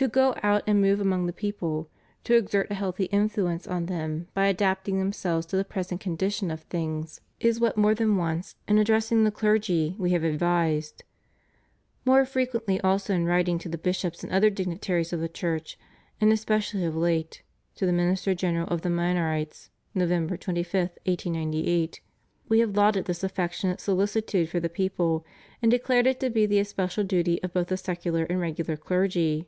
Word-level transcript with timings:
To 0.00 0.08
go 0.08 0.34
out 0.42 0.62
and 0.66 0.80
move 0.80 0.98
among 0.98 1.26
the 1.26 1.32
people, 1.34 1.90
to 2.24 2.32
exert 2.34 2.70
a 2.70 2.74
healthy 2.74 3.04
influence 3.12 3.66
on 3.66 3.84
them 3.84 4.28
by 4.32 4.46
adapt 4.46 4.88
ing 4.88 4.98
themselves 4.98 5.44
to 5.48 5.58
the 5.58 5.62
present 5.64 6.00
condition 6.00 6.50
of 6.50 6.62
things 6.62 7.20
is 7.38 7.60
what 7.60 7.74
492 7.74 7.84
CHRISTIAN 7.84 7.84
DEMOCRACY. 7.84 7.84
more 7.84 7.94
than 7.98 8.16
once 8.16 8.56
in 8.66 8.78
addressing 8.78 9.24
the 9.24 9.30
clergy 9.30 9.94
We 9.98 10.12
have 10.12 10.24
ad 10.24 10.38
vised. 10.38 11.04
More 12.06 12.24
frequently 12.24 12.80
also 12.80 13.12
in 13.12 13.26
writing 13.26 13.58
to 13.58 13.68
the 13.68 13.76
bishops 13.76 14.24
and 14.24 14.32
other 14.32 14.48
dignitaries 14.48 15.12
of 15.12 15.20
the 15.20 15.28
Church, 15.28 15.78
and 16.18 16.32
especially 16.32 16.86
of 16.86 16.96
late 16.96 17.42
(to 17.74 17.84
the 17.84 17.92
Minister 17.92 18.34
General 18.34 18.68
of 18.68 18.80
the 18.80 18.88
Minorites, 18.88 19.68
November 19.94 20.38
25, 20.38 20.80
1898) 21.04 22.00
We 22.48 22.60
have 22.60 22.74
lauded 22.74 23.04
this 23.04 23.22
affectionate 23.22 23.82
solicitude 23.82 24.48
for 24.48 24.60
the 24.60 24.70
people 24.70 25.26
and 25.60 25.70
declared 25.70 26.06
it 26.06 26.18
to 26.20 26.30
be 26.30 26.46
the 26.46 26.58
especial 26.58 27.04
duty 27.04 27.42
of 27.42 27.52
both 27.52 27.66
the 27.66 27.76
secular 27.76 28.24
and 28.24 28.40
regular 28.40 28.78
clergy. 28.78 29.46